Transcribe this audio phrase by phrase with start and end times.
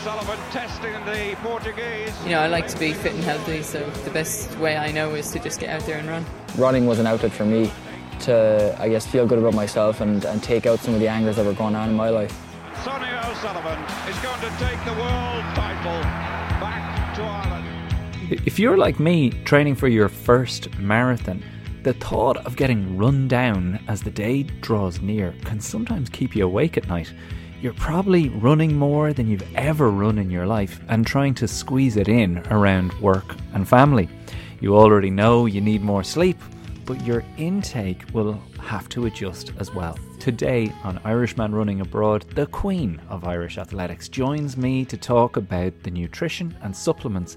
[0.00, 2.14] O'Sullivan testing the Portuguese.
[2.24, 5.14] You know, I like to be fit and healthy, so the best way I know
[5.14, 6.24] is to just get out there and run.
[6.56, 7.70] Running was an outlet for me
[8.20, 11.36] to, I guess, feel good about myself and, and take out some of the angers
[11.36, 12.34] that were going on in my life.
[12.82, 13.78] Sonia O'Sullivan
[14.08, 16.00] is going to take the world title
[16.62, 18.46] back to Ireland.
[18.46, 21.42] If you're like me, training for your first marathon,
[21.82, 26.46] the thought of getting run down as the day draws near can sometimes keep you
[26.46, 27.12] awake at night.
[27.62, 31.98] You're probably running more than you've ever run in your life and trying to squeeze
[31.98, 34.08] it in around work and family.
[34.62, 36.38] You already know you need more sleep,
[36.86, 39.98] but your intake will have to adjust as well.
[40.18, 45.74] Today on Irishman Running Abroad, the queen of Irish athletics joins me to talk about
[45.82, 47.36] the nutrition and supplements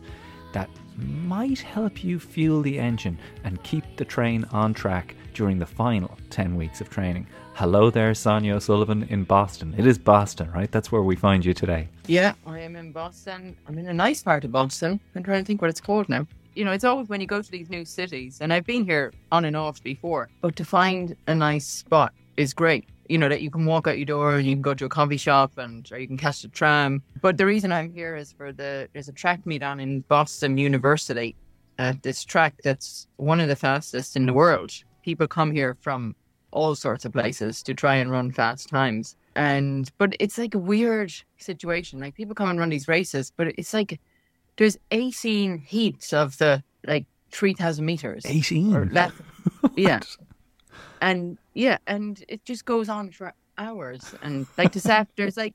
[0.53, 5.65] that might help you fuel the engine and keep the train on track during the
[5.65, 7.27] final 10 weeks of training.
[7.55, 9.75] Hello there, Sonia O'Sullivan in Boston.
[9.77, 10.71] It is Boston, right?
[10.71, 11.87] That's where we find you today.
[12.07, 13.55] Yeah, I am in Boston.
[13.67, 14.99] I'm in a nice part of Boston.
[15.15, 16.25] I'm trying to think what it's called now.
[16.55, 19.11] You know, it's always when you go to these new cities, and I've been here
[19.31, 22.87] on and off before, but to find a nice spot is great.
[23.09, 24.89] You know, that you can walk out your door and you can go to a
[24.89, 27.03] coffee shop and or you can catch a tram.
[27.21, 30.57] But the reason I'm here is for the there's a track meet on in Boston
[30.57, 31.35] University
[31.77, 34.71] at this track that's one of the fastest in the world.
[35.03, 36.15] People come here from
[36.51, 39.15] all sorts of places to try and run fast times.
[39.35, 41.99] And but it's like a weird situation.
[41.99, 43.99] Like people come and run these races, but it's like
[44.57, 48.23] there's 18 heats of the like 3,000 meters.
[48.25, 48.75] 18?
[48.75, 49.11] Or less.
[49.75, 49.99] yeah.
[51.01, 54.15] And yeah, and it just goes on for hours.
[54.21, 55.53] And like this after, there's like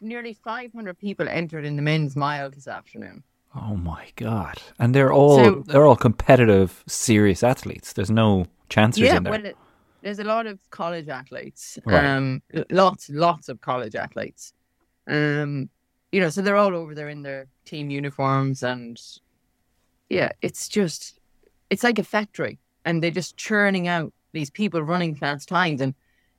[0.00, 3.22] nearly 500 people entered in the men's mile this afternoon.
[3.54, 4.62] Oh my god!
[4.78, 7.92] And they're all So- they're all competitive, serious athletes.
[7.92, 9.30] There's no chancers yeah, in there.
[9.32, 9.56] well, it,
[10.00, 11.78] there's a lot of college athletes.
[11.84, 12.04] Right.
[12.04, 14.52] Um, lots, lots of college athletes.
[15.06, 15.68] Um,
[16.10, 19.00] you know, so they're all over there in their team uniforms, and
[20.08, 21.18] yeah, it's just,
[21.70, 25.94] it's like a factory, and they're just churning out these people running fast times, and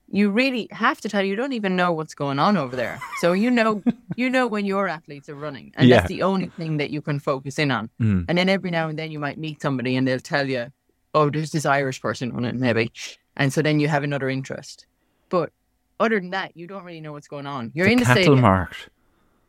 [0.09, 3.00] you really have to tell you don't even know what's going on over there.
[3.20, 3.81] So you know,
[4.16, 5.98] you know when your athletes are running, and Yeah.
[5.98, 7.90] that's the only thing that you can focus in on.
[8.02, 8.26] Mm.
[8.28, 10.68] And then every now and then you might meet somebody and they'll tell you,
[11.14, 12.92] oh, there's this Irish person on it, maybe.
[13.38, 14.86] And so then you have another interest.
[15.30, 15.52] But
[16.00, 17.72] other than that, you don't really know what's going on.
[17.74, 18.90] You're the in the cattle market.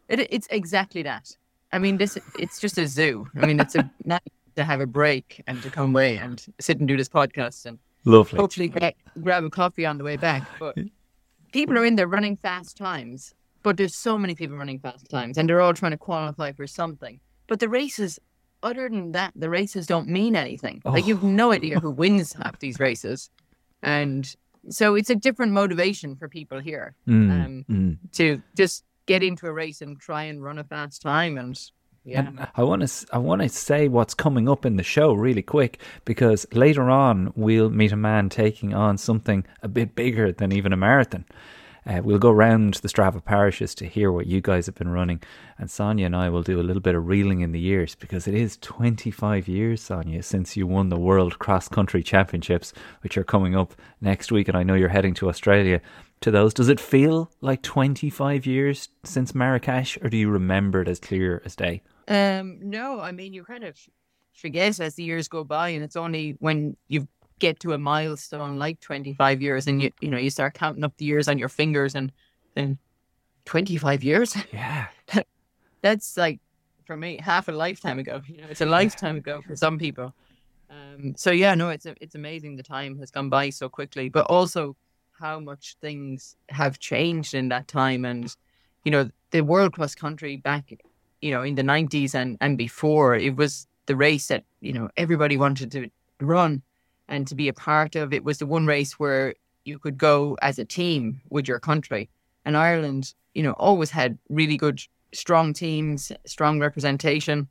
[0.08, 1.36] It, it's exactly that.
[1.72, 3.26] I mean, this it's just a zoo.
[3.36, 4.20] I mean, it's a nice
[4.56, 7.78] to have a break and to come away and sit and do this podcast and
[8.04, 8.38] Lovely.
[8.38, 10.46] hopefully get, grab a coffee on the way back.
[10.58, 10.76] But
[11.52, 15.38] people are in there running fast times, but there's so many people running fast times,
[15.38, 17.20] and they're all trying to qualify for something.
[17.46, 18.18] But the races,
[18.62, 20.82] other than that, the races don't mean anything.
[20.84, 23.30] Like you've no idea who wins half these races,
[23.82, 24.34] and
[24.70, 27.98] so it's a different motivation for people here Mm, um, mm.
[28.12, 31.36] to just get into a race and try and run a fast time.
[31.36, 31.58] And
[32.04, 35.14] yeah, And I want to I want to say what's coming up in the show
[35.14, 40.30] really quick because later on we'll meet a man taking on something a bit bigger
[40.30, 41.24] than even a marathon.
[41.86, 45.22] Uh, we'll go round the Strava parishes to hear what you guys have been running,
[45.58, 48.26] and Sonia and I will do a little bit of reeling in the years because
[48.26, 52.72] it is 25 years, Sonia, since you won the World Cross Country Championships,
[53.02, 55.82] which are coming up next week, and I know you're heading to Australia
[56.22, 56.54] to those.
[56.54, 61.42] Does it feel like 25 years since Marrakesh, or do you remember it as clear
[61.44, 61.82] as day?
[62.08, 63.78] Um, no, I mean you kind of
[64.34, 68.58] forget as the years go by, and it's only when you get to a milestone
[68.58, 71.38] like twenty five years, and you you know you start counting up the years on
[71.38, 72.12] your fingers, and
[72.54, 72.78] then
[73.44, 74.36] twenty five years.
[74.52, 74.86] Yeah.
[75.82, 76.40] That's like
[76.86, 78.22] for me half a lifetime ago.
[78.26, 80.14] You know, it's a lifetime ago for some people.
[80.70, 84.26] Um, so yeah, no, it's it's amazing the time has gone by so quickly, but
[84.26, 84.76] also
[85.18, 88.34] how much things have changed in that time, and
[88.84, 90.72] you know the world cross country back
[91.24, 94.90] you know, in the 90s and, and before, it was the race that, you know,
[94.98, 95.88] everybody wanted to
[96.20, 96.60] run
[97.08, 98.12] and to be a part of.
[98.12, 99.34] It was the one race where
[99.64, 102.10] you could go as a team with your country.
[102.44, 104.82] And Ireland, you know, always had really good,
[105.14, 107.48] strong teams, strong representation.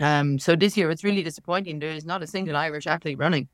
[0.00, 1.78] Um, so this year it's really disappointing.
[1.78, 3.48] There is not a single Irish athlete running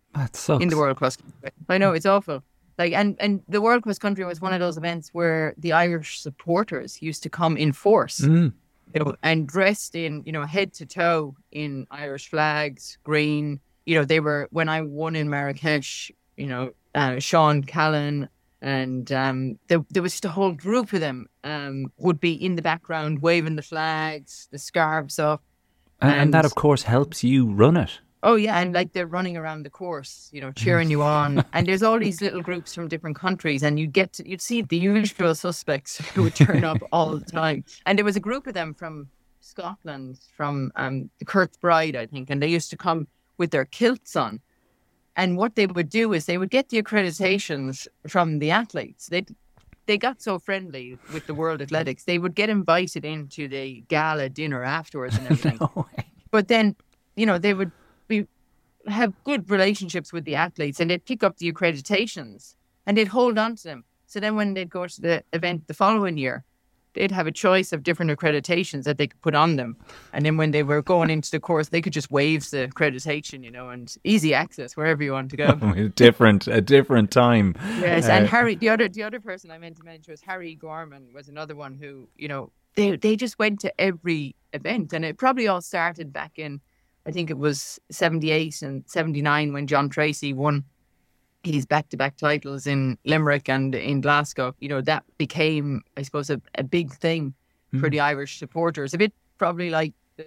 [0.62, 1.50] in the World Cross Country.
[1.68, 2.42] I know it's awful.
[2.78, 6.20] Like and and the World Cross Country was one of those events where the Irish
[6.20, 8.54] supporters used to come in force Mm.
[8.94, 13.60] You know, and dressed in, you know, head to toe in Irish flags, green.
[13.86, 16.10] You know, they were when I won in Marrakesh.
[16.36, 18.28] You know, uh, Sean Callan
[18.62, 22.56] and um, there, there was just a whole group of them um, would be in
[22.56, 25.42] the background waving the flags, the scarves up.
[26.00, 29.36] And, and that, of course, helps you run it Oh yeah, and like they're running
[29.36, 31.42] around the course, you know, cheering you on.
[31.52, 34.62] and there's all these little groups from different countries, and you get to, you'd see
[34.62, 37.64] the usual suspects who would turn up all the time.
[37.86, 39.08] And there was a group of them from
[39.40, 43.08] Scotland, from um, Kirkbride, I think, and they used to come
[43.38, 44.40] with their kilts on.
[45.16, 49.08] And what they would do is they would get the accreditations from the athletes.
[49.08, 49.24] They
[49.86, 54.28] they got so friendly with the World Athletics, they would get invited into the gala
[54.28, 55.58] dinner afterwards and everything.
[55.60, 55.86] No.
[56.30, 56.76] But then,
[57.16, 57.72] you know, they would
[58.92, 62.54] have good relationships with the athletes and they'd pick up the accreditations
[62.86, 63.84] and they'd hold on to them.
[64.06, 66.44] So then when they'd go to the event the following year,
[66.94, 69.76] they'd have a choice of different accreditations that they could put on them.
[70.12, 73.44] And then when they were going into the course, they could just waive the accreditation,
[73.44, 75.58] you know, and easy access wherever you want to go.
[75.76, 77.54] a different, a different time.
[77.78, 80.54] Yes, and Uh, Harry, the other the other person I meant to mention was Harry
[80.56, 85.04] Gorman was another one who, you know, they they just went to every event, and
[85.04, 86.60] it probably all started back in,
[87.06, 90.64] I think it was seventy eight and seventy nine when John Treacy won
[91.42, 94.54] his back to back titles in Limerick and in Glasgow.
[94.60, 97.34] You know, that became, I suppose, a, a big thing
[97.78, 97.92] for Mm.
[97.92, 98.92] the Irish supporters.
[98.94, 100.26] A bit probably like the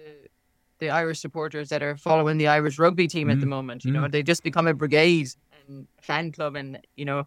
[0.80, 3.50] the Irish supporters that are following the Irish rugby team at the Mm.
[3.50, 3.84] moment.
[3.84, 5.28] You know, they just become a brigade
[5.68, 7.26] and fan club, and you know,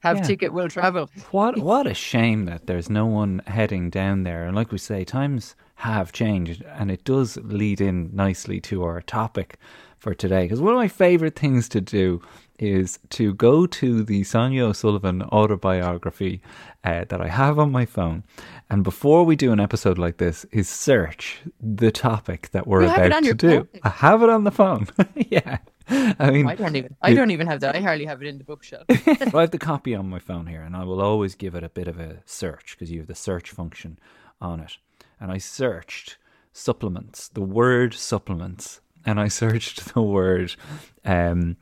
[0.00, 0.22] have Yeah.
[0.24, 1.08] ticket will travel.
[1.30, 4.44] What what a shame that there's no one heading down there.
[4.46, 9.00] And like we say, times have changed, and it does lead in nicely to our
[9.00, 9.58] topic
[9.98, 10.44] for today.
[10.44, 12.22] Because one of my favorite things to do
[12.58, 16.40] is to go to the Sonia O'Sullivan autobiography
[16.84, 18.22] uh, that I have on my phone,
[18.70, 22.90] and before we do an episode like this, is search the topic that we're You
[22.94, 23.48] about to do.
[23.48, 23.68] phone?
[23.82, 24.86] I have it on the phone.
[25.16, 25.58] yeah.
[25.88, 26.94] I mean, I don't even.
[27.02, 27.74] I don't even have that.
[27.74, 28.84] I hardly have it in the bookshelf.
[28.88, 31.68] I have the copy on my phone here, and I will always give it a
[31.68, 33.98] bit of a search because you have the search function
[34.40, 34.76] on it.
[35.22, 36.18] And I searched
[36.52, 40.56] supplements, the word supplements, and I searched the word
[41.04, 41.56] um,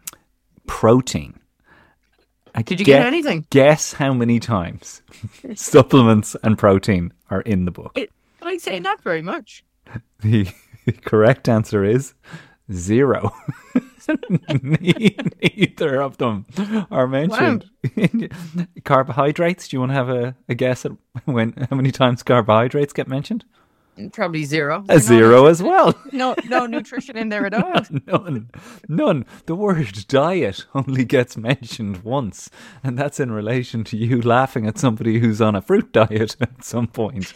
[0.67, 1.39] protein.
[2.55, 3.47] I Did you gue- get anything?
[3.51, 5.03] Guess how many times
[5.55, 7.93] supplements and protein are in the book.
[7.97, 8.11] It,
[8.43, 9.63] I'd say not very much.
[10.87, 12.15] The correct answer is
[12.73, 13.33] zero.
[14.63, 16.47] Neither of them
[16.91, 17.71] are mentioned.
[18.85, 19.69] carbohydrates.
[19.69, 20.93] Do you want to have a, a guess at
[21.25, 23.45] when how many times carbohydrates get mentioned?
[24.13, 24.85] Probably zero.
[24.89, 25.95] A zero as well.
[26.13, 27.83] No, no nutrition in there at all.
[28.07, 28.51] None.
[28.89, 29.27] None.
[29.47, 32.51] The word diet only gets mentioned once,
[32.83, 36.65] and that's in relation to you laughing at somebody who's on a fruit diet at
[36.65, 37.33] some point.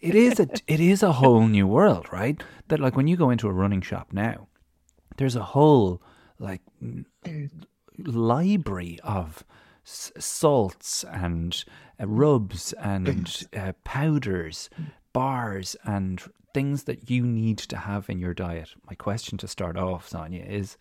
[0.00, 2.42] It is a it is a whole new world, right?
[2.68, 4.48] That like when you go into a running shop now,
[5.16, 6.02] there's a whole
[6.38, 6.60] like
[7.98, 9.44] library of
[9.84, 11.64] s- salts and
[12.00, 14.68] uh, rubs and uh, powders,
[15.12, 16.22] bars and
[16.54, 18.70] things that you need to have in your diet.
[18.88, 20.76] My question to start off, Sonia, is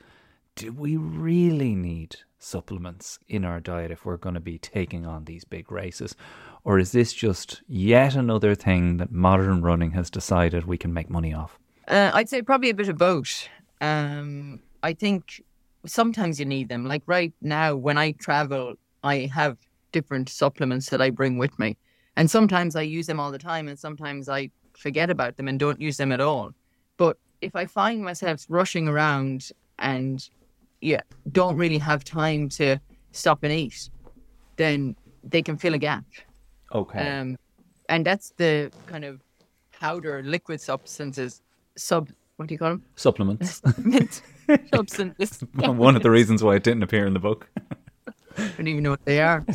[0.56, 5.26] do we really need supplements in our diet if we're going to be taking on
[5.26, 6.16] these big races?
[6.64, 11.10] Or is this just yet another thing that modern running has decided we can make
[11.10, 11.60] money off?
[11.88, 13.48] Uh, I'd say probably a bit of both.
[13.82, 15.44] Um, I think
[15.86, 16.86] sometimes you need them.
[16.86, 19.58] Like right now, when I travel, I have
[19.92, 21.78] different supplements that I bring with me.
[22.18, 25.60] And sometimes I use them all the time, and sometimes I forget about them and
[25.60, 26.52] don't use them at all.
[26.98, 30.28] But if I find myself rushing around and
[30.82, 31.02] yeah,
[31.32, 32.80] don't really have time to
[33.12, 33.90] stop and eat,
[34.56, 36.06] then they can fill a gap.
[36.74, 37.00] Okay.
[37.00, 37.38] Um,
[37.90, 39.22] and that's the kind of
[39.72, 41.42] powder liquid substances,
[41.76, 42.84] sub, what do you call them?
[42.96, 43.62] Supplements.
[44.74, 45.42] Substances.
[45.54, 47.48] One of the reasons why it didn't appear in the book.
[48.38, 49.46] I don't even know what they are.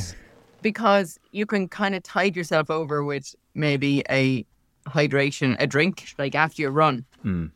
[0.63, 4.45] Because you can kind of tide yourself over with maybe a
[4.87, 7.05] hydration, a drink, like after your run.
[7.25, 7.51] Mm.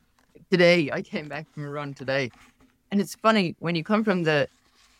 [0.51, 2.31] Today, I came back from a run today.
[2.91, 4.49] And it's funny when you come from the,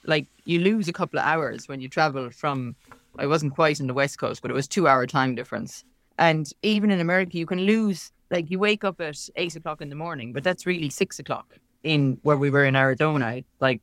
[0.05, 2.75] like, you lose a couple of hours when you travel from,
[3.19, 5.85] I wasn't quite in the West Coast, but it was two hour time difference.
[6.19, 9.89] And even in America, you can lose, like, you wake up at eight o'clock in
[9.89, 11.49] the morning, but that's really six o'clock
[11.83, 13.81] in where we were in Arizona, like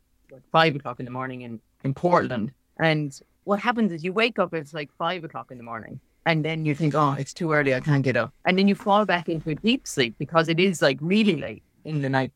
[0.52, 2.52] five o'clock in the morning in, in Portland.
[2.80, 3.10] And
[3.44, 6.00] what happens is you wake up, it's like five o'clock in the morning.
[6.26, 8.32] And then you think, oh, it's too early, I can't get up.
[8.46, 11.64] And then you fall back into a deep sleep because it is like really late
[11.86, 12.32] in the night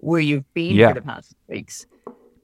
[0.00, 0.88] where you've been Yeah.
[0.88, 1.86] for the past weeks.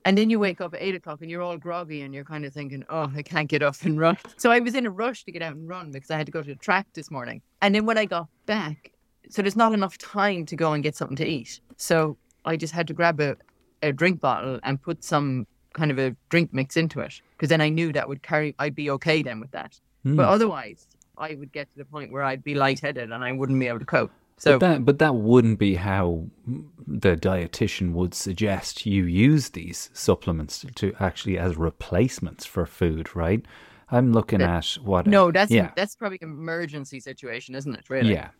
[0.05, 2.45] And then you wake up at eight o'clock and you're all groggy and you're kind
[2.45, 4.19] of thinking, oh, I can't get up and run.
[4.37, 6.33] So I was in a rush to get out and run because I had to
[6.33, 7.41] go to the track this morning.
[7.61, 8.92] And then when I got back,
[9.29, 11.61] so there's not enough time to go and get something to eat.
[11.77, 13.37] So I just had to grab a,
[13.83, 17.61] a drink bottle and put some kind of a drink mix into it because then
[17.61, 19.79] I knew that would carry, I'd be okay then with that.
[20.03, 20.17] Hmm.
[20.17, 20.87] But otherwise,
[21.17, 23.79] I would get to the point where I'd be lightheaded and I wouldn't be able
[23.79, 24.11] to cope.
[24.39, 26.25] So but that but that wouldn't be how
[26.87, 33.45] the dietitian would suggest you use these supplements to actually as replacements for food, right?
[33.91, 37.89] I'm looking at what no, that's yeah that's probably an emergency situation, isn't it?
[37.89, 38.11] Really?
[38.11, 38.31] yeah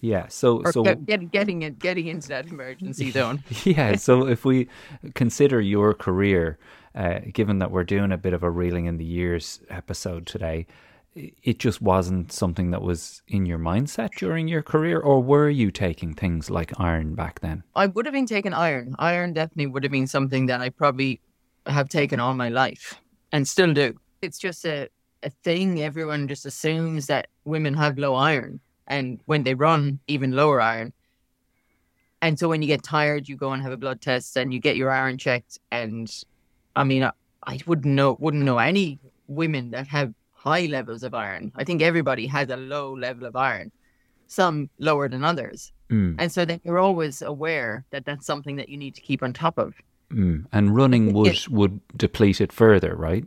[0.00, 0.28] yeah.
[0.28, 3.42] So Or so get, get, getting it, getting into that emergency zone.
[3.64, 3.96] yeah.
[3.96, 4.68] So if we
[5.14, 6.58] consider your career,
[6.94, 10.66] uh, given that we're doing a bit of a reeling in the years episode today,
[11.14, 15.70] it just wasn't something that was in your mindset during your career, or were you
[15.70, 17.64] taking things like iron back then?
[17.74, 18.94] I would have been taking iron.
[18.98, 21.20] Iron definitely would have been something that I probably
[21.66, 23.00] have taken all my life
[23.32, 23.98] and still do.
[24.22, 24.88] It's just a,
[25.24, 25.82] a thing.
[25.82, 30.92] Everyone just assumes that women have low iron and when they run, even lower iron.
[32.20, 34.58] And so when you get tired, you go and have a blood test and you
[34.58, 35.60] get your iron checked.
[35.70, 36.10] And
[36.74, 37.12] I mean, I,
[37.44, 41.52] I wouldn't know wouldn't know any women that have high levels of iron.
[41.54, 43.70] I think everybody has a low level of iron,
[44.26, 45.72] some lower than others.
[45.90, 49.22] Mm, And so then you're always aware that that's something that you need to keep
[49.22, 49.74] on top of.
[50.10, 50.44] mm.
[50.52, 53.24] And running would would deplete it further, right?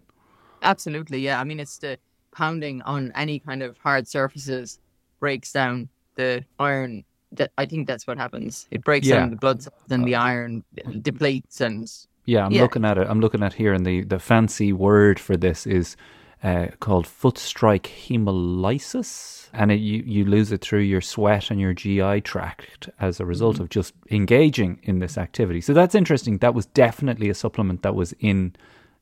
[0.62, 1.40] Absolutely, yeah.
[1.40, 1.98] I mean, it's the
[2.32, 4.80] pounding on any kind of hard surfaces
[5.22, 7.06] breaks down the iron.
[7.34, 8.68] That I think that's what happens.
[8.72, 9.20] It breaks Yeah.
[9.20, 10.66] down the blood cells and the iron
[11.02, 11.90] depletes, and
[12.26, 12.62] Yeah, I'm Yeah.
[12.64, 13.08] looking at it.
[13.10, 15.96] I'm looking at here, and the, the fancy word for this is
[16.44, 21.60] uh, called foot strike hemolysis, and it, you you lose it through your sweat and
[21.60, 23.64] your GI tract as a result Mm-hmm.
[23.64, 25.62] of just engaging in this activity.
[25.62, 26.40] So that's interesting.
[26.40, 28.56] That was definitely a supplement that was in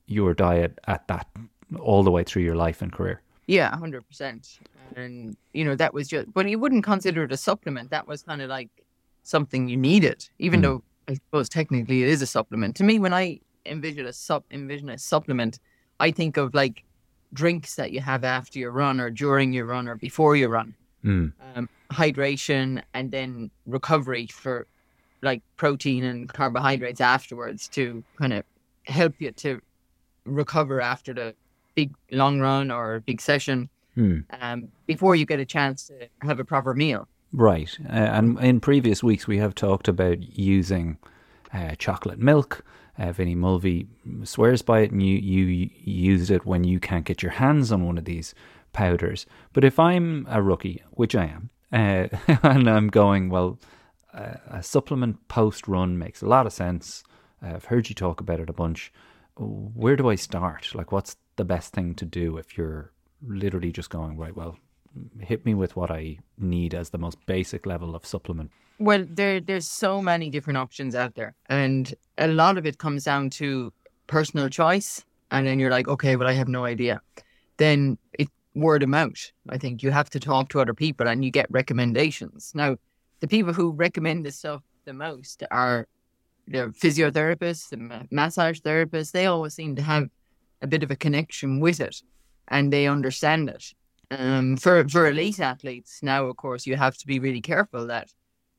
[0.07, 1.27] your diet at that
[1.79, 3.21] all the way through your life and career.
[3.49, 4.59] Yeah, hundred percent.
[4.95, 7.89] And you know that was just, but you wouldn't consider it a supplement.
[7.89, 8.69] That was kind of like
[9.23, 10.63] something you needed, even Mm.
[10.63, 12.75] though I suppose technically it is a supplement.
[12.77, 15.59] To me, when I envision a sup envision a supplement,
[15.99, 16.83] I think of like
[17.33, 20.75] drinks that you have after your run or during your run or before your run.
[21.03, 21.33] Mm.
[21.55, 24.67] Um, hydration and then recovery for
[25.23, 28.43] like protein and carbohydrates afterwards to kind of
[28.85, 29.59] help you to
[30.25, 31.35] recover after the
[31.75, 34.19] big long run or big session Hmm.
[34.39, 37.07] um, before you get a chance to have a proper meal.
[37.33, 37.75] Right.
[37.85, 40.97] Uh, and in previous weeks, we have talked about using
[41.53, 42.63] uh, chocolate milk.
[42.97, 43.87] Uh, Vinnie Mulvey
[44.23, 47.85] swears by it, and you, you used it when you can't get your hands on
[47.85, 48.33] one of these
[48.73, 49.25] powders.
[49.53, 52.07] But if I'm a rookie, which I am, uh,
[52.43, 53.59] and I'm going, well,
[54.13, 57.03] uh, a supplement post run makes a lot of sense.
[57.43, 58.91] Uh, I've heard you talk about it a bunch.
[59.37, 60.73] Where do I start?
[60.73, 62.91] Like, what's the best thing to do if you're
[63.25, 64.57] literally just going, right, well,
[65.19, 68.51] hit me with what I need as the most basic level of supplement.
[68.77, 73.05] Well, there there's so many different options out there, and a lot of it comes
[73.05, 73.71] down to
[74.07, 75.03] personal choice.
[75.31, 77.01] And then you're like, okay, well, I have no idea.
[77.57, 79.31] Then it word of mouth.
[79.47, 82.51] I think you have to talk to other people, and you get recommendations.
[82.53, 82.77] Now,
[83.21, 85.87] the people who recommend this stuff the most are
[86.47, 89.11] the physiotherapists, the massage therapists.
[89.11, 90.09] They always seem to have
[90.61, 92.01] a bit of a connection with it,
[92.47, 93.73] and they understand it.
[94.11, 98.11] Um, for for elite athletes, now of course you have to be really careful that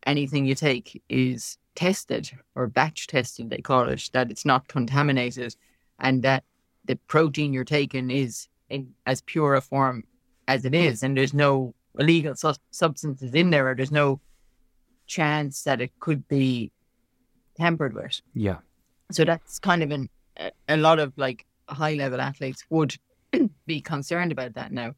[0.07, 5.55] anything you take is tested or batch tested, they call it, that it's not contaminated
[5.99, 6.45] and that
[6.85, 10.05] the protein you're taking is in as pure a form
[10.49, 11.03] as it is.
[11.03, 14.21] And there's no illegal su- substances in there, or there's no
[15.07, 16.71] chance that it could be
[17.57, 18.21] tampered with.
[18.35, 18.59] Yeah.
[19.11, 22.97] So that's kind of an, a, a lot of like high level athletes would
[23.67, 24.95] be concerned about that now.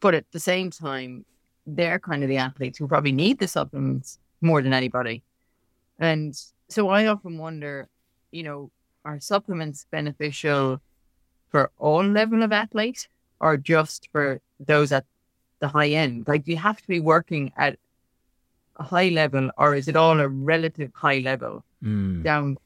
[0.00, 1.24] But at the same time,
[1.66, 5.22] they're kind of the athletes who probably need the supplements more than anybody.
[5.98, 6.34] And
[6.68, 7.88] so I often wonder,
[8.30, 8.70] you know,
[9.04, 10.80] are supplements beneficial
[11.50, 13.08] for all level of athlete
[13.40, 15.04] or just for those at
[15.60, 16.28] the high end?
[16.28, 17.78] Like, do you have to be working at
[18.76, 22.24] a high level or is it all a relative high level Mm.
[22.24, 22.58] down,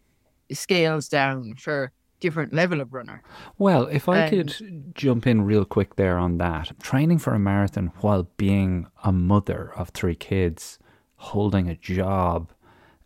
[0.53, 3.23] scales down for different level of runner?
[3.59, 7.39] Well, if I Um, could jump in real quick there on that, training for a
[7.39, 10.79] marathon while being a mother of three kids,
[11.17, 12.51] holding a job,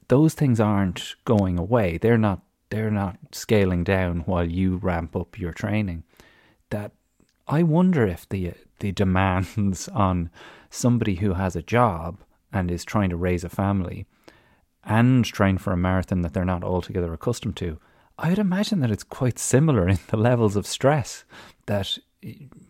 [0.08, 1.98] those things aren't going away.
[1.98, 2.40] They're not.
[2.70, 6.02] They're not scaling down while you ramp up your training.
[6.70, 6.90] That
[7.46, 10.30] I wonder if the the demands on
[10.70, 12.18] somebody who has a job
[12.52, 14.06] and is trying to raise a family
[14.84, 17.78] and train for a marathon that they're not altogether accustomed to,
[18.18, 21.24] I would imagine that it's quite similar in the levels of stress
[21.66, 21.98] that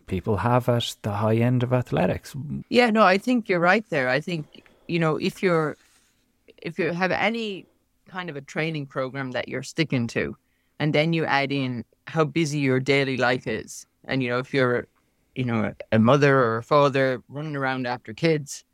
[0.07, 2.35] people have at the high end of athletics.
[2.69, 4.09] Yeah, no, I think you're right there.
[4.09, 5.77] I think you know if you're
[6.57, 7.65] if you have any
[8.07, 10.35] kind of a training program that you're sticking to,
[10.79, 14.53] and then you add in how busy your daily life is, and you know if
[14.53, 14.87] you're
[15.35, 18.65] you know a, mother or a father running around after kids,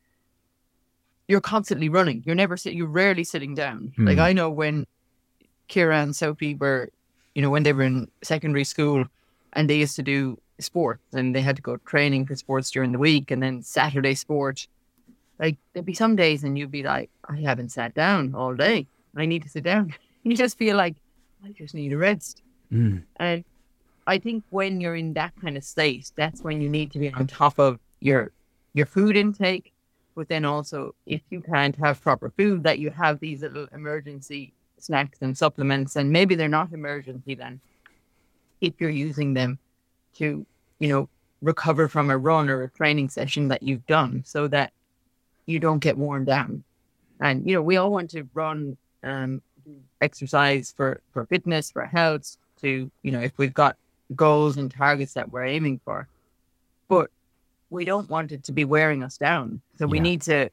[1.28, 2.24] you're constantly running.
[2.26, 2.74] You're never sit.
[2.74, 3.94] You're rarely sitting down.
[3.98, 4.22] Like Hmm.
[4.24, 4.88] I know when
[5.68, 6.90] Ciara and Sophie were,
[7.36, 9.06] you know, when they were in secondary school,
[9.54, 12.92] and they used to do sports, and they had to go training for sports during
[12.92, 14.68] the week, and then Saturday sport.
[15.40, 18.88] Like there'd be some days, and you'd be like, I haven't sat down all day.
[19.16, 19.94] I need to sit down.
[20.26, 20.96] You just feel like
[21.44, 22.42] I just need a rest.
[22.72, 23.04] Mm.
[23.18, 23.44] And
[24.08, 27.12] I think when you're in that kind of state, that's when you need to be
[27.12, 28.32] on top of your
[28.74, 29.74] your food intake.
[30.16, 34.54] But then also, if you can't have proper food, that you have these little emergency
[34.84, 37.60] snacks and supplements, and maybe they're not emergency then,
[38.62, 39.60] if you're using them
[40.16, 40.46] to,
[40.80, 41.10] you know,
[41.42, 44.72] recover from a run or a training session that you've done, so that
[45.46, 46.64] you don't get worn down.
[47.20, 49.42] And you know, we all want to run, um,
[50.02, 52.38] exercise for for fitness, for health.
[52.62, 53.76] To you know, if we've got
[54.16, 56.08] goals and targets that we're aiming for,
[56.88, 57.10] but
[57.70, 59.62] we don't want it to be wearing us down.
[59.78, 60.04] So we Yeah.
[60.04, 60.50] need to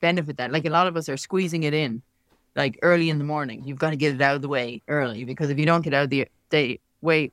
[0.00, 0.50] benefit that.
[0.50, 2.02] Like a lot of us are squeezing it in,
[2.56, 3.62] like early in the morning.
[3.64, 5.94] You've got to get it out of the way early because if you don't get
[5.94, 7.30] out of the day way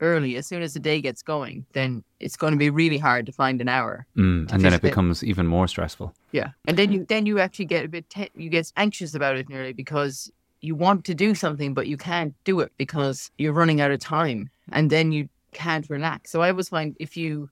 [0.00, 3.26] early, as soon as the day gets going, then it's going to be really hard
[3.26, 4.06] to find an hour.
[4.16, 4.52] Mm.
[4.52, 6.14] And then it becomes even more stressful.
[6.32, 9.36] Yeah, and then you then you actually get a bit te- you get anxious about
[9.36, 10.30] it nearly because
[10.60, 14.00] you want to do something but you can't do it because you're running out of
[14.00, 16.30] time, and then you can't relax.
[16.30, 17.48] So I always find if you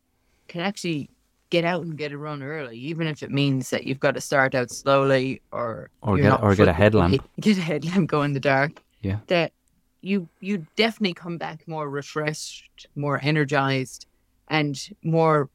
[0.49, 1.09] can actually
[1.51, 4.21] get out and get a run early, even if it means that you've got to
[4.21, 7.23] start out slowly or Or get- or get a headlamp.
[7.41, 8.83] get a headlamp, go in the dark.
[9.03, 9.19] Yeah.
[9.27, 9.53] that
[10.01, 14.07] you you definitely come back more refreshed, more energized,
[14.49, 15.49] and more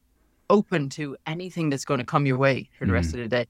[0.48, 2.94] open to anything that's going to come your way for the Mm.
[2.94, 3.46] rest of the day.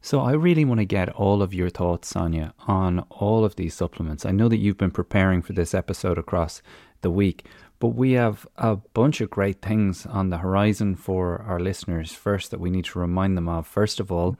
[0.00, 3.74] So I really want to get all of your thoughts, Sonia, on all of these
[3.74, 4.24] supplements.
[4.24, 6.62] I know that you've been preparing for this episode across
[7.02, 7.44] the week,
[7.78, 12.12] but we have a bunch of great things on the horizon for our listeners.
[12.12, 13.66] First, that we need to remind them of.
[13.66, 14.36] First of all,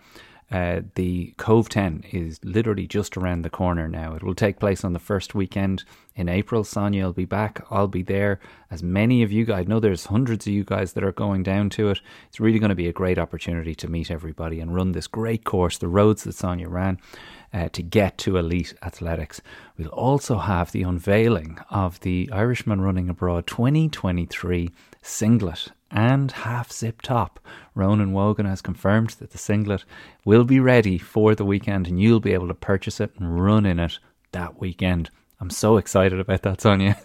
[0.50, 4.14] uh, the Cobh 10 is literally just around the corner now.
[4.14, 5.84] It will take place on the first weekend
[6.14, 6.62] in April.
[6.62, 7.64] Sonia will be back.
[7.68, 8.38] I'll be there.
[8.70, 11.42] As many of you guys, I know there's hundreds of you guys that are going
[11.42, 12.00] down to it.
[12.28, 15.44] It's really going to be a great opportunity to meet everybody and run this great
[15.44, 16.98] course, the roads that Sonia ran.
[17.54, 19.40] Uh, to get to elite athletics.
[19.78, 24.68] We'll also have the unveiling of the Irishman Running Abroad 2023
[25.00, 27.40] singlet and half zip top.
[27.74, 29.84] Ronan Wogan has confirmed that the singlet
[30.24, 33.66] will be ready for the weekend and you'll be able to purchase it and run
[33.66, 33.98] in it
[34.32, 35.10] that weekend.
[35.40, 36.96] I'm so excited about that, Sonia.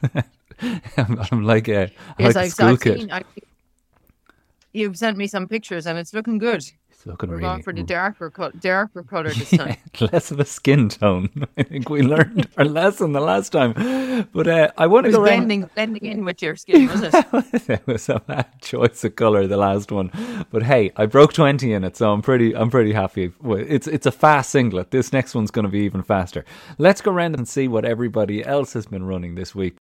[0.97, 3.09] I'm, I'm like a, I'm Yes, like a school kid.
[3.11, 3.23] I,
[4.73, 6.63] you've sent me some pictures, and it's looking good.
[7.05, 9.77] We're really going for the darker color, darker color this time.
[10.11, 11.29] less of a skin tone.
[11.57, 13.73] I think we learned our lesson the last time.
[14.33, 15.47] But uh, I want to go around.
[15.47, 17.69] blending, blending in with your skin, was it?
[17.69, 20.11] it was a bad choice of color the last one,
[20.51, 23.31] but hey, I broke twenty in it, so I'm pretty I'm pretty happy.
[23.43, 24.91] It's it's a fast singlet.
[24.91, 26.45] This next one's going to be even faster.
[26.77, 29.77] Let's go around and see what everybody else has been running this week.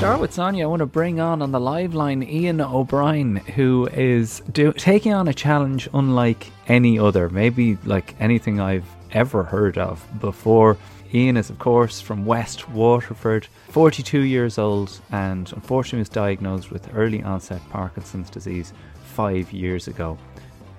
[0.00, 3.86] Start with Sonia, I want to bring on on the live line Ian O'Brien, who
[3.92, 9.76] is do, taking on a challenge unlike any other, maybe like anything I've ever heard
[9.76, 10.78] of before.
[11.12, 16.88] Ian is, of course, from West Waterford, 42 years old, and unfortunately was diagnosed with
[16.94, 18.72] early onset Parkinson's disease
[19.04, 20.16] five years ago.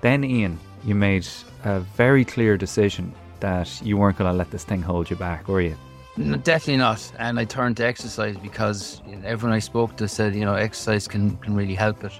[0.01, 1.27] Then, Ian, you made
[1.63, 5.47] a very clear decision that you weren't going to let this thing hold you back,
[5.47, 5.77] were you?
[6.17, 7.12] No, definitely not.
[7.19, 11.38] And I turned to exercise because everyone I spoke to said, you know, exercise can,
[11.38, 12.13] can really help it.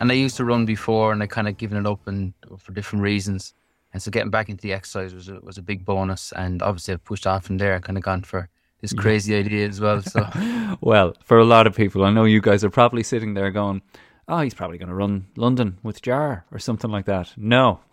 [0.00, 2.72] And I used to run before and I kind of given it up and for
[2.72, 3.54] different reasons.
[3.92, 6.32] And so getting back into the exercise was a, was a big bonus.
[6.32, 8.48] And obviously I've pushed off from there, kind of gone for
[8.80, 10.02] this crazy idea as well.
[10.02, 10.26] So
[10.80, 13.80] Well, for a lot of people, I know you guys are probably sitting there going,
[14.28, 17.32] oh, he's probably going to run London with Jar or something like that.
[17.36, 17.80] No.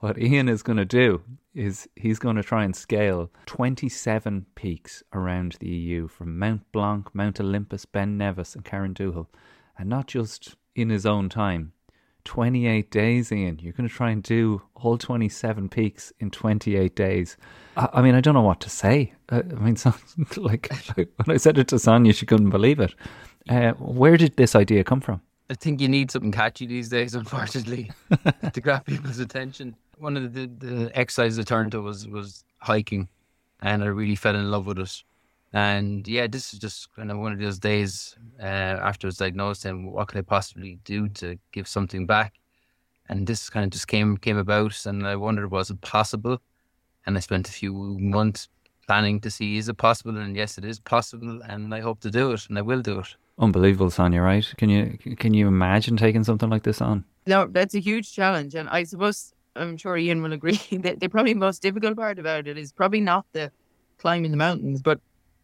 [0.00, 1.22] What Ian is going to do
[1.56, 7.14] is he's going to try and scale 27 peaks around the EU from Mount Blanc,
[7.14, 9.26] Mount Olympus, Ben Nevis, and Carrauntoohil.
[9.78, 11.72] And not just in his own time.
[12.24, 13.58] 28 days, Ian.
[13.60, 17.36] You're going to try and do all 27 peaks in 28 days.
[17.76, 19.12] I, I mean, I don't know what to say.
[19.28, 19.94] Uh, I mean, so,
[20.36, 22.94] like when I said it to Sonia, she couldn't believe it.
[23.48, 25.22] Uh, where did this idea come from?
[25.48, 27.90] I think you need something catchy these days, unfortunately,
[28.52, 29.76] to grab people's attention.
[29.98, 33.08] One of the, the exercises I turned to was, was hiking,
[33.62, 35.02] and I really fell in love with it.
[35.52, 39.16] And yeah, this is just kind of one of those days uh, after I was
[39.16, 42.34] diagnosed, and what could I possibly do to give something back?
[43.08, 46.42] And this kind of just came came about, and I wondered was it possible?
[47.06, 48.48] And I spent a few months
[48.86, 52.10] planning to see is it possible, and yes, it is possible, and I hope to
[52.10, 53.16] do it, and I will do it.
[53.38, 54.22] Unbelievable, Sonia.
[54.22, 54.46] Right?
[54.56, 57.04] Can you can you imagine taking something like this on?
[57.26, 61.08] No, that's a huge challenge, and I suppose I'm sure Ian will agree that the
[61.08, 63.50] probably most difficult part about it is probably not the
[63.98, 65.00] climbing the mountains, but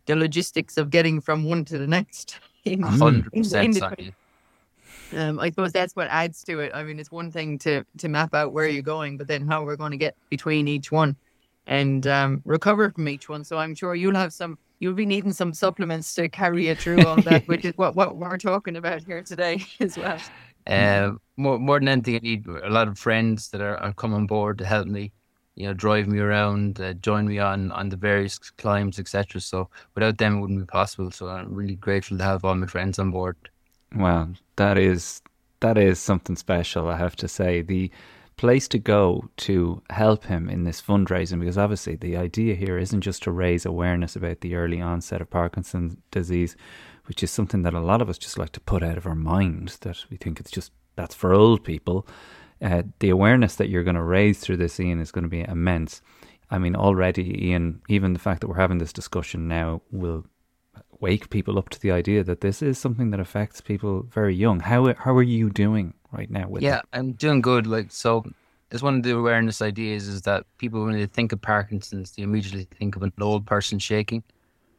[0.07, 2.39] the logistics of getting from one to the next.
[2.67, 4.13] Hundred percent, Sonia.
[5.15, 6.73] Um, I suppose that's what adds to it.
[6.75, 9.65] I mean, it's one thing to to map out where you're going, but then how
[9.65, 11.17] we're going to get between each one
[11.67, 13.45] and um, recover from each one.
[13.45, 14.59] So I'm sure you'll have some.
[14.83, 18.17] You'll be needing some supplements to carry you through all that, which is what, what
[18.17, 20.19] we're talking about here today as well.
[20.67, 24.13] Uh, more more than anything, I need a lot of friends that are, are come
[24.13, 25.13] on board to help me.
[25.55, 29.41] You know, drive me around, uh, join me on on the various climbs, etc.
[29.41, 31.13] So without them, it wouldn't be possible.
[31.13, 33.37] So I'm really grateful to have all my friends on board.
[33.95, 35.23] Wow, that is
[35.61, 36.89] that is something special.
[36.89, 37.89] I have to say the
[38.37, 43.03] place to go to help him in this fundraising because obviously the idea here isn't
[43.03, 46.57] just to raise awareness about the early onset of Parkinson's disease,
[47.07, 49.15] which is something that a lot of us just like to put out of our
[49.15, 52.07] mind that we think it's just that's for old people.
[52.61, 55.41] Uh, the awareness that you're going to raise through this, Ian, is going to be
[55.41, 56.01] immense.
[56.51, 60.27] I mean, already, Ian, even the fact that we're having this discussion now will
[61.01, 64.61] wake people up to the idea that this is something that affects people very young.
[64.61, 66.85] How how are you doing right now with yeah, it?
[66.93, 67.67] I'm doing good.
[67.67, 68.25] Like so,
[68.71, 72.23] it's one of the awareness ideas is that people when they think of Parkinson's, they
[72.23, 74.23] immediately think of an old person shaking,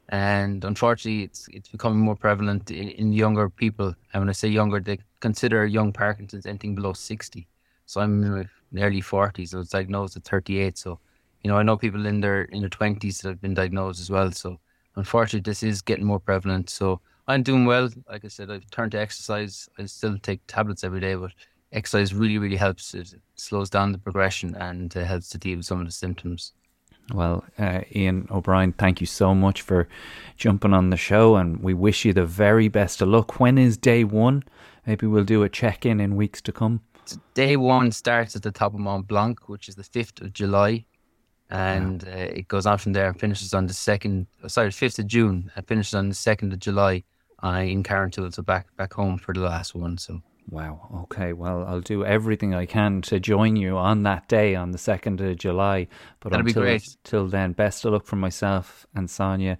[0.09, 3.93] and unfortunately, it's it's becoming more prevalent in, in younger people.
[4.13, 7.47] And when I say younger, they consider young Parkinson's anything below sixty.
[7.85, 9.53] So I'm in my early forties.
[9.53, 10.77] I was diagnosed at thirty eight.
[10.77, 10.99] So,
[11.43, 14.09] you know, I know people in their in their twenties that have been diagnosed as
[14.09, 14.31] well.
[14.31, 14.59] So,
[14.95, 16.69] unfortunately, this is getting more prevalent.
[16.69, 17.01] So.
[17.27, 17.89] I'm doing well.
[18.09, 19.69] Like I said, I've turned to exercise.
[19.77, 21.31] I still take tablets every day, but
[21.71, 22.93] exercise really, really helps.
[22.93, 26.53] It slows down the progression and uh, helps to deal with some of the symptoms.
[27.13, 29.87] Well, uh, Ian O'Brien, thank you so much for
[30.37, 33.39] jumping on the show, and we wish you the very best of luck.
[33.39, 34.43] When is day one?
[34.87, 36.81] Maybe we'll do a check in in weeks to come.
[37.05, 40.31] So day one starts at the top of Mont Blanc, which is the 5th of
[40.31, 40.85] July.
[41.49, 44.99] And uh, it goes on from there and finishes on the 2nd, oh, sorry, 5th
[44.99, 47.03] of June, and finishes on the 2nd of July
[47.43, 48.33] uh, in Carrauntoohil.
[48.33, 49.97] So back, back home for the last one.
[49.97, 50.89] So Wow.
[51.03, 51.31] Okay.
[51.31, 55.21] Well, I'll do everything I can to join you on that day on the second
[55.21, 55.87] of July.
[56.19, 56.97] But That'd be until great.
[57.05, 59.57] till then, best of luck from myself and Sonia.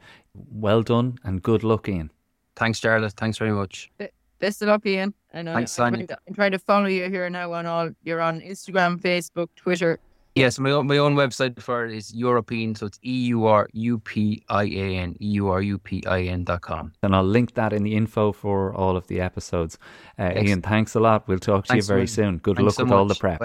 [0.51, 2.11] Well done and good luck, Ian.
[2.57, 3.13] thanks, Jarlath.
[3.13, 3.91] Thanks very much.
[4.39, 5.13] Best of luck, Ian.
[5.31, 5.97] And I- Thanks, I'm, Sonia.
[6.05, 7.89] trying to, I'm trying to follow you here now on all.
[8.03, 9.99] You're on Instagram, Facebook, Twitter.
[10.35, 13.69] Yes, my own, my own website for it is Eurupian, so it's E U R
[13.73, 16.91] U P I A N, E U R U P I N dot com.
[17.03, 19.77] And I'll link that in the info for all of the episodes.
[20.17, 20.47] Uh, Excellent.
[20.49, 21.27] Ian, thanks a lot.
[21.27, 22.37] We'll talk to Thanks you very very- soon.
[22.39, 23.39] Good Thanks luck so with all the prep.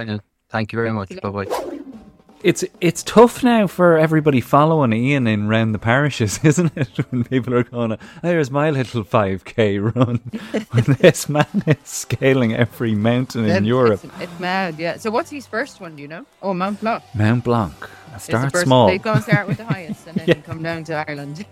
[0.50, 1.10] Thank you very much.
[1.20, 1.74] Bye bye.
[2.44, 6.88] It's it's tough now for everybody following Ian in round the parishes, isn't it?
[7.10, 10.20] When people are going, "Oh, "There's my little 5k run,"
[10.70, 14.04] when this man is scaling every mountain in Then Europe.
[14.04, 14.98] It's, it's mad, yeah.
[14.98, 16.26] So what's his first one, do you know?
[16.40, 17.02] Oh, Mount Blanc.
[17.14, 17.74] Mount Blanc.
[18.12, 18.86] The Start first, small.
[18.88, 21.44] They go and start with the highest and then come down to Ireland.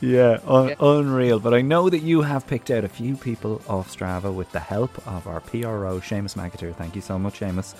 [0.00, 0.74] Yeah, un- Yeah.
[0.80, 1.40] unreal.
[1.40, 4.60] But I know that you have picked out a few people off Strava with the
[4.60, 6.74] help of our PRO, Seamus McAteer.
[6.74, 7.74] Thank you so much, Seamus.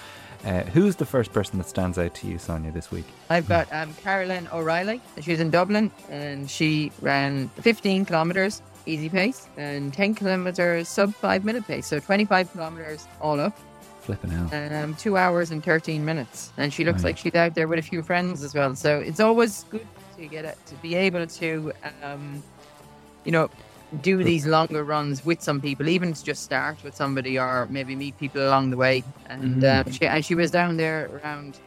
[0.45, 3.05] Uh, who's the first person that stands out to you, Sonia, this week?
[3.29, 5.01] I've got um, Carolyn O'Reilly.
[5.21, 11.45] She's in Dublin and she ran 15 kilometers easy pace and 10 kilometers sub five
[11.45, 11.87] minute pace.
[11.87, 13.57] So 25 kilometers all up.
[14.01, 14.53] Flipping out.
[14.73, 16.51] um, two hours and 13 minutes.
[16.57, 17.11] And she looks Right.
[17.11, 18.75] like she's out there with a few friends as well.
[18.75, 21.73] So it's always good to get it, to be able to,
[22.03, 22.43] um,
[23.25, 23.51] you know,
[24.03, 27.97] do these longer runs with some people, even to just start with somebody or maybe
[27.97, 29.03] meet people along the way.
[29.27, 31.59] And, um, she, and she was down there around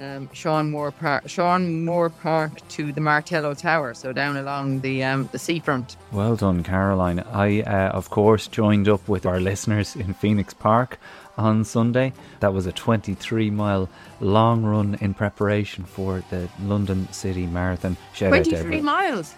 [0.00, 5.02] um, Sean Moore Park, Sean Moore Park to the Martello Tower, so down along the
[5.02, 5.96] um, the seafront.
[6.12, 7.20] Well done, Caroline.
[7.20, 10.98] I, uh, of course, joined up with our listeners in Phoenix Park
[11.38, 12.12] on Sunday.
[12.40, 13.88] That was a 23 mile
[14.20, 17.96] long run in preparation for the London City Marathon.
[18.12, 19.34] Shout out to 23 miles.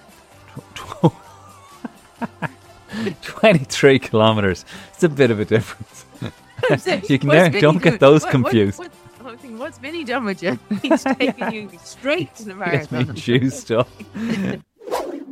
[3.22, 4.64] 23 kilometres.
[4.94, 6.04] It's a bit of a difference.
[7.08, 7.98] You can never- don't get doing?
[8.00, 8.78] those What- what- confused.
[8.80, 10.58] what- I was thinking, what's Vinny done with you?
[10.82, 13.14] He's taking you straight to the marathon.
[13.14, 13.88] juiced up.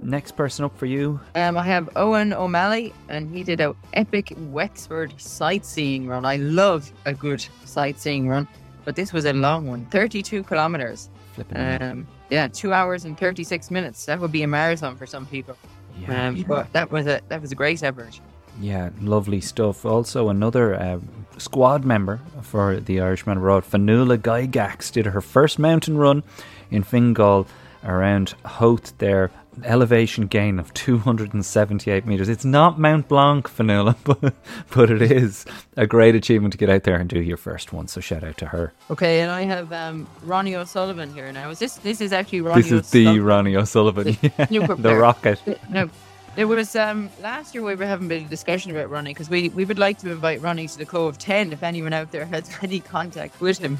[0.03, 1.19] Next person up for you.
[1.35, 6.25] Um, I have Owen O'Malley, and he did a epic Wexford sightseeing run.
[6.25, 8.47] I love a good sightseeing run,
[8.85, 11.09] but this was a long one, 32 kilometers.
[11.57, 14.05] Um, yeah, two hours and 36 minutes.
[14.07, 15.57] That would be a marathon for some people.
[16.01, 16.29] Yeah.
[16.29, 18.21] Um, but that was a that was a great effort.
[18.61, 19.85] Yeah, lovely stuff.
[19.85, 20.99] Also, another uh,
[21.37, 26.23] squad member for the Irishman Abroad, Fanula Gygax, did her first mountain run
[26.71, 27.47] in Fingal
[27.85, 29.31] around Howth there.
[29.65, 32.29] Elevation gain of 278 metres.
[32.29, 34.35] It's not Mount Blanc, Vanilla, but,
[34.71, 35.45] but it is
[35.77, 37.89] a great achievement to get out there and do your first one.
[37.89, 38.73] So shout out to her.
[38.91, 41.51] Okay, and I have um, Ronnie O'Sullivan here now.
[41.51, 42.63] Is this this is actually Ronnie?
[42.63, 45.41] This is the Ronnie O'Sullivan, The yeah, the rocket.
[45.71, 45.91] No,
[46.37, 49.31] it was um, last year we were having a bit of discussion about Ronnie because
[49.31, 52.27] we, we would like to invite Ronnie to the Cobh 10 if anyone out there
[52.27, 53.79] has any contact with him.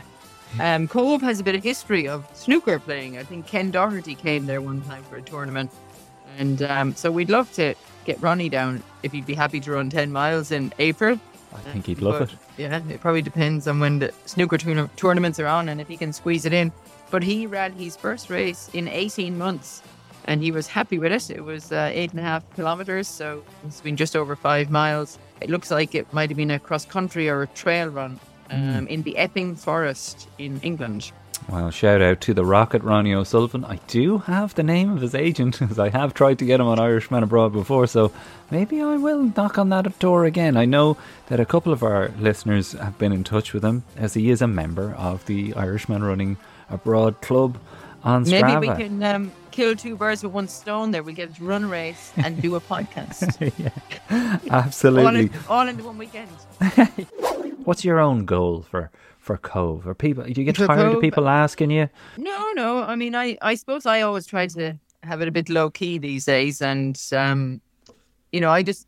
[0.61, 3.19] Um, Cobh has a bit of history of snooker playing.
[3.19, 5.71] I think Ken Doherty came there one time for a tournament.
[6.39, 9.91] And um, so we'd love to get Ronnie down if he'd be happy to run
[9.91, 11.19] 10 miles in April.
[11.55, 12.39] I think he'd love But, it.
[12.59, 15.97] Yeah, it probably depends on when the snooker tourna- tournaments are on and if he
[15.97, 16.73] can squeeze it in.
[17.11, 19.83] But he ran his first race in 18 months
[20.27, 21.31] and he was happy with it.
[21.31, 25.19] It was uh, eight and a half kilometers, so it's been just over five miles.
[25.41, 28.19] It looks like it might have been a cross country or a trail run
[28.51, 31.13] um, in the Epping Forest in England.
[31.49, 33.65] Well, shout out to the Rocket Ronnie O'Sullivan.
[33.65, 36.67] I do have the name of his agent, as I have tried to get him
[36.67, 38.11] on Irishman Abroad before, so
[38.51, 40.57] maybe I will knock on that door again.
[40.57, 40.97] I know
[41.29, 44.43] that a couple of our listeners have been in touch with him, as he is
[44.43, 46.37] a member of the Irishman Running
[46.69, 47.59] Abroad Club
[48.03, 51.03] on Maybe we can um, kill two birds with one stone there.
[51.03, 53.53] We'll get to run race and do a podcast.
[54.11, 55.21] all, Absolutely.
[55.21, 56.31] in, all in one weekend.
[57.67, 59.87] What's your own goal for for Cobh?
[59.87, 60.25] Are people?
[60.25, 61.89] Do you get For tired of people asking you?
[62.17, 62.83] No, no.
[62.83, 65.99] I mean, I, I suppose I always try to have it a bit low key
[65.99, 67.61] these days, and um,
[68.33, 68.87] you know, I just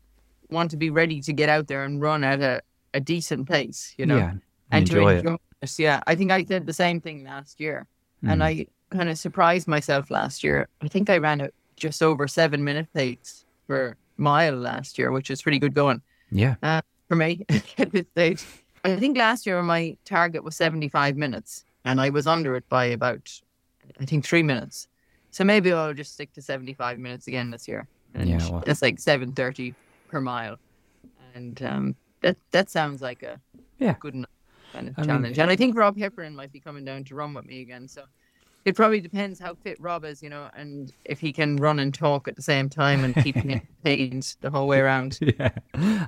[0.49, 2.61] want to be ready to get out there and run at a,
[2.93, 4.33] a decent pace, you know, yeah,
[4.71, 5.17] and enjoy to it.
[5.19, 5.75] enjoy it.
[5.77, 7.85] Yeah, I think I did the same thing last year,
[8.23, 8.31] Mm.
[8.31, 10.67] and I kind of surprised myself last year.
[10.81, 15.29] I think I ran a just over seven minute pace for mile last year, which
[15.31, 17.45] is pretty good going Yeah, uh, for me
[17.77, 18.43] at this stage.
[18.83, 22.85] I think last year my target was 75 minutes and I was under it by
[22.85, 23.29] about,
[23.99, 24.87] I think, three minutes.
[25.31, 27.87] So maybe I'll just stick to 75 minutes again this year.
[28.13, 29.75] And Yeah, well- That's like 7.30
[30.09, 30.57] per mile.
[31.35, 33.39] And um, that that sounds like a
[33.77, 33.95] Yeah.
[33.99, 34.29] good enough
[34.73, 35.39] kind of I mean- challenge.
[35.39, 37.87] and I think Rob Heffernan might be coming down to run with me again.
[37.87, 38.03] So
[38.69, 41.91] it probably depends how fit Rob is, you know, and if he can run and
[41.91, 45.17] talk at the same time and keep me entertained the whole way around.
[45.21, 45.49] yeah,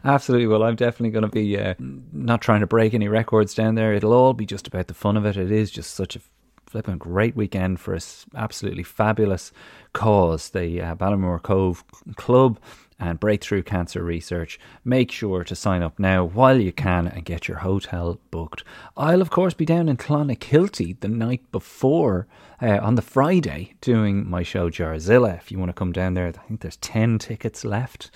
[0.05, 0.45] absolutely.
[0.45, 3.95] Well, I'm definitely going to be uh, not trying to break any records down there.
[3.95, 5.37] It'll all be just about the fun of it.
[5.37, 6.21] It is just such a
[6.67, 8.27] flipping great weekend for us.
[8.35, 9.51] Absolutely fabulous
[9.93, 11.83] cause, the uh, Ballymore Cobh
[12.15, 12.59] Club
[13.01, 14.59] and Breakthrough Cancer Research.
[14.85, 18.63] Make sure to sign up now while you can and get your hotel booked.
[18.95, 22.27] I'll, of course, be down in Clonakilty the night before
[22.61, 25.35] uh, on the Friday doing my show Jarzilla.
[25.37, 28.11] If you want to come down there, I think there's 10 tickets left.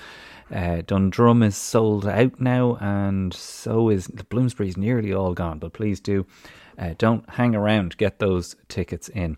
[0.53, 5.57] Uh, Dundrum is sold out now, and so is the Bloomsbury's nearly all gone.
[5.57, 6.27] But please do,
[6.77, 7.97] uh, don't hang around.
[7.97, 9.37] Get those tickets in.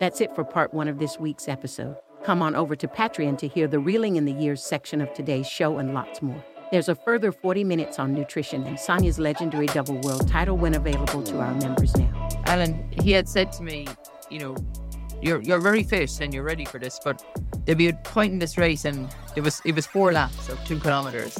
[0.00, 1.94] That's it for part one of this week's episode.
[2.24, 5.48] Come on over to Patreon to hear the Reeling in the Years section of today's
[5.48, 6.42] show and lots more.
[6.70, 11.24] There's a further 40 minutes on nutrition and Sonia's legendary double world title when available
[11.24, 12.28] to our members now.
[12.46, 13.88] Alan, he had said to me,
[14.30, 14.56] you know,
[15.20, 17.24] you're you're very fit and you're ready for this, but
[17.64, 20.64] there'll be a point in this race and it was it was four laps of
[20.64, 21.36] two kilometers.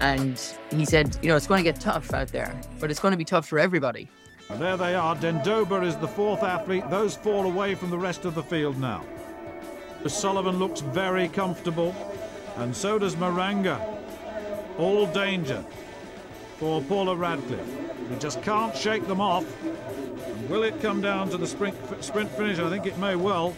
[0.00, 3.12] And he said, you know, it's going to get tough out there, but it's going
[3.12, 4.08] to be tough for everybody.
[4.48, 5.14] There they are.
[5.14, 6.88] Denboba is the fourth athlete.
[6.88, 9.04] Those fall away from the rest of the field now.
[10.08, 11.94] Sullivan looks very comfortable,
[12.56, 13.80] and so does Maranga.
[14.78, 15.64] All danger
[16.58, 18.10] for Paula Radcliffe.
[18.10, 19.44] We just can't shake them off.
[19.64, 22.58] And will it come down to the sprint, sprint finish?
[22.58, 23.54] I think it may well.